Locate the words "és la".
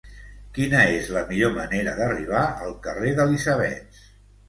0.93-1.23